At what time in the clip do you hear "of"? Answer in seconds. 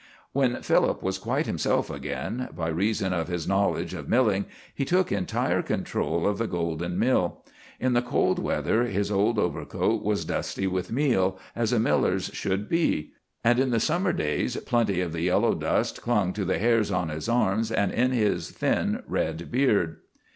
3.13-3.27, 3.93-4.09, 6.27-6.39, 15.01-15.11